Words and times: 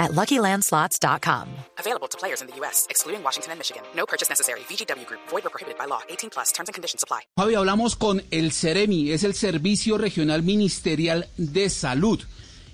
at 0.00 0.10
LuckyLandSlots.com. 0.12 1.46
Available 1.78 2.08
to 2.08 2.18
players 2.18 2.40
in 2.40 2.48
the 2.48 2.56
U.S., 2.56 2.86
excluding 2.90 3.22
Washington 3.22 3.52
and 3.52 3.60
Michigan. 3.60 3.82
No 3.94 4.06
purchase 4.06 4.28
necessary. 4.28 4.60
VGW 4.60 5.06
Group. 5.06 5.20
Void 5.28 5.46
or 5.46 5.50
prohibited 5.50 5.78
by 5.78 5.86
law. 5.86 6.00
18 6.08 6.30
plus. 6.30 6.50
Terms 6.52 6.68
and 6.68 6.74
conditions 6.74 7.04
apply. 7.04 7.20
Javi, 7.38 7.54
hablamos 7.54 7.94
con 7.94 8.22
el 8.32 8.50
CEREMI, 8.50 9.12
es 9.12 9.22
el 9.22 9.34
Servicio 9.34 9.98
Regional 9.98 10.42
Ministerial 10.42 11.28
de 11.36 11.70
Salud, 11.70 12.20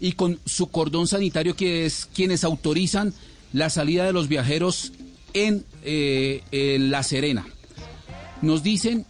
y 0.00 0.12
con 0.12 0.40
su 0.44 0.70
cordón 0.70 1.06
sanitario, 1.06 1.54
que 1.54 1.86
es 1.86 2.06
quienes 2.06 2.42
autorizan 2.42 3.14
la 3.52 3.70
salida 3.70 4.04
de 4.04 4.12
los 4.12 4.26
viajeros 4.26 4.92
en, 5.32 5.64
eh, 5.84 6.42
en 6.50 6.90
La 6.90 7.04
Serena. 7.04 7.46
Nos 8.40 8.64
dicen 8.64 9.06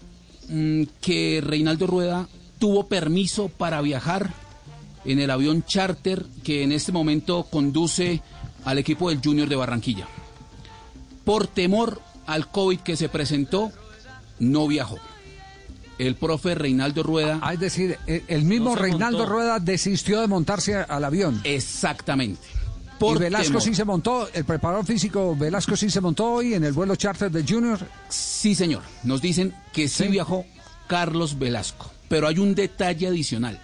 mm, 0.49 0.83
que 1.01 1.41
Reinaldo 1.43 1.87
Rueda 1.87 2.29
tuvo 2.59 2.87
permiso 2.87 3.49
para 3.49 3.81
viajar 3.81 4.35
en 5.05 5.19
el 5.19 5.31
avión 5.31 5.65
charter 5.65 6.25
que 6.45 6.63
en 6.63 6.73
este 6.73 6.93
momento 6.93 7.45
conduce 7.51 8.21
al 8.65 8.79
equipo 8.79 9.09
del 9.11 9.21
Junior 9.23 9.49
de 9.49 9.57
Barranquilla. 9.57 10.07
Por 11.25 11.47
temor 11.47 12.01
al 12.27 12.51
COVID 12.51 12.81
que 12.81 12.97
se 12.97 13.09
presentó, 13.09 13.73
no 14.39 14.67
viajó. 14.67 14.99
El 15.99 16.17
profe 16.17 16.55
Reinaldo 16.55 17.03
Rueda. 17.03 17.39
Ah, 17.43 17.55
es 17.55 17.61
decir, 17.61 17.99
el, 18.07 18.25
el 18.27 18.45
mismo 18.45 18.71
No 18.71 18.77
Reinaldo 18.77 19.19
montó. 19.19 19.33
Rueda 19.33 19.59
desistió 19.61 20.21
de 20.21 20.27
montarse 20.27 20.77
al 20.77 21.05
avión. 21.05 21.41
Exactamente. 21.45 22.41
Y 22.97 22.99
Por 22.99 23.19
Velasco 23.19 23.49
temor. 23.49 23.63
sí 23.63 23.75
se 23.75 23.85
montó, 23.85 24.29
el 24.33 24.45
preparador 24.45 24.87
físico 24.87 25.35
Velasco 25.37 25.77
sí 25.77 25.91
se 25.91 26.01
montó 26.01 26.35
hoy 26.35 26.55
en 26.55 26.63
el 26.65 26.73
vuelo 26.73 26.95
charter 26.97 27.31
de 27.31 27.43
Junior. 27.45 27.79
Sí, 28.09 28.55
señor. 28.55 28.83
Nos 29.03 29.21
dicen 29.21 29.53
que 29.73 29.89
sí, 29.89 30.05
Sí. 30.05 30.09
viajó 30.09 30.45
Carlos 30.87 31.39
Velasco. 31.39 31.91
Pero 32.09 32.27
hay 32.29 32.39
un 32.39 32.55
detalle 32.55 33.09
adicional. 33.09 33.61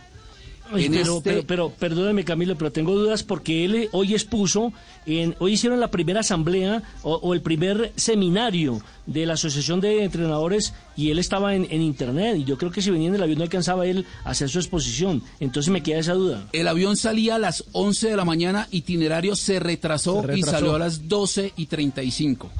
Ay, 0.70 0.84
En 0.86 0.92
pero, 0.92 1.16
este- 1.18 1.30
pero, 1.30 1.42
pero, 1.46 1.70
perdóneme 1.70 2.24
Camilo, 2.24 2.56
pero 2.56 2.70
tengo 2.72 2.94
dudas 2.94 3.22
porque 3.22 3.64
él 3.64 3.74
eh, 3.74 3.88
hoy 3.92 4.14
expuso, 4.14 4.72
en, 5.06 5.34
hoy 5.38 5.52
hicieron 5.54 5.80
la 5.80 5.90
primera 5.90 6.20
asamblea 6.20 6.82
o, 7.02 7.14
o 7.14 7.34
el 7.34 7.40
primer 7.40 7.92
seminario 7.96 8.82
de 9.06 9.24
la 9.24 9.34
Asociación 9.34 9.80
de 9.80 10.04
Entrenadores 10.04 10.74
y 10.96 11.10
él 11.10 11.18
estaba 11.18 11.54
en, 11.54 11.66
en 11.70 11.80
internet 11.80 12.36
y 12.36 12.44
yo 12.44 12.58
creo 12.58 12.70
que 12.70 12.82
si 12.82 12.90
venía 12.90 13.08
en 13.08 13.14
el 13.14 13.22
avión 13.22 13.38
no 13.38 13.44
alcanzaba 13.44 13.86
él 13.86 14.04
a 14.24 14.30
hacer 14.30 14.48
su 14.50 14.58
exposición. 14.58 15.22
Entonces 15.40 15.72
me 15.72 15.82
queda 15.82 16.00
esa 16.00 16.12
duda. 16.14 16.46
El 16.52 16.68
avión 16.68 16.96
salía 16.96 17.36
a 17.36 17.38
las 17.38 17.64
11 17.72 18.10
de 18.10 18.16
la 18.16 18.24
mañana, 18.26 18.68
itinerario 18.70 19.36
se 19.36 19.60
retrasó, 19.60 20.22
Se 20.26 20.38
y 20.38 20.42
salió 20.42 20.74
a 20.74 20.78
las 20.78 21.08
12 21.08 21.52
y 21.56 21.66
35. 21.66 22.50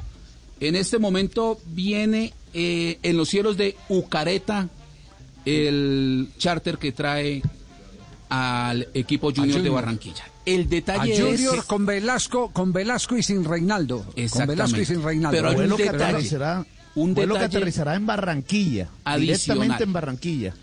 En 0.61 0.75
este 0.75 0.97
momento 0.97 1.59
viene 1.67 2.33
eh, 2.53 2.97
en 3.03 3.15
los 3.17 3.29
cielos 3.29 3.55
de 3.55 3.75
Ucareta 3.87 4.67
el 5.45 6.29
charter 6.37 6.77
que 6.77 6.91
trae 6.91 7.41
al 8.29 8.87
equipo 8.93 9.31
Junior, 9.33 9.61
de. 9.61 9.69
Barranquilla. 9.69 10.23
El 10.45 10.61
A 10.61 10.65
detalle 10.67 11.19
Junior 11.21 11.57
es... 11.57 11.63
con 11.65 11.85
Velasco, 11.85 12.49
con 12.51 12.71
Velasco 12.71 13.17
y 13.17 13.23
sin 13.23 13.43
Reinaldo. 13.43 14.03
Con 14.05 14.13
Exactamente. 14.15 14.55
Velasco 14.63 14.81
y 14.81 14.85
sin 14.85 15.03
Reinaldo. 15.03 15.37
Pero 15.37 15.49
hay 15.49 15.55
un 15.69 15.77
que 15.77 15.83
detalle, 15.83 16.03
aterrizará, 16.05 16.65
un 16.95 17.13
vuelo 17.13 17.35
que 17.35 17.39
detalle 17.41 17.57
aterrizará 17.57 17.95
en 17.95 18.05
Barranquilla, 18.05 18.89
adicional. 19.03 19.21
directamente 19.21 19.83
en 19.83 19.93
Barranquilla. 19.93 20.53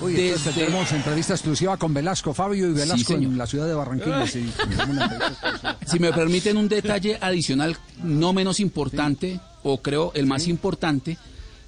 Uy, 0.00 0.12
desde- 0.14 0.50
tenemos 0.52 0.90
entrevista 0.90 1.34
exclusiva 1.34 1.76
con 1.76 1.94
Velasco, 1.94 2.34
Fabio 2.34 2.68
y 2.68 2.72
Velasco 2.72 3.12
en 3.14 3.38
la 3.38 3.46
ciudad 3.46 3.66
de 3.68 3.74
Barranquilla. 3.74 4.26
sí. 4.26 4.50
Si 5.86 5.98
me 5.98 6.12
permiten 6.12 6.56
un 6.56 6.68
detalle 6.68 7.18
adicional, 7.20 7.76
no 8.02 8.32
menos 8.32 8.58
importante, 8.60 9.38
o 9.62 9.80
creo 9.80 10.10
el 10.14 10.26
más 10.26 10.48
importante, 10.48 11.16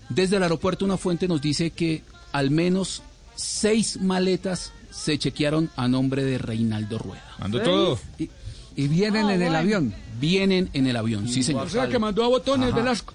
desde 0.08 0.36
el 0.36 0.42
aeropuerto 0.42 0.84
una 0.84 0.96
fuente 0.96 1.28
nos 1.28 1.40
dice 1.40 1.70
que 1.70 2.02
al 2.32 2.50
menos 2.50 3.02
seis 3.36 4.00
maletas 4.00 4.72
se 4.90 5.18
chequearon 5.18 5.70
a 5.76 5.88
nombre 5.88 6.24
de 6.24 6.38
Reinaldo 6.38 6.98
Rueda. 6.98 7.24
Mandó 7.38 7.60
todo. 7.62 7.98
Y, 8.18 8.30
y 8.74 8.88
vienen 8.88 9.30
en 9.30 9.42
el 9.42 9.54
avión. 9.54 9.94
Vienen 10.18 10.70
en 10.72 10.86
el 10.86 10.96
avión, 10.96 11.28
sí 11.28 11.42
señor. 11.42 11.68
mandó 11.98 12.24
a 12.24 12.28
botones 12.28 12.74
Velasco. 12.74 13.14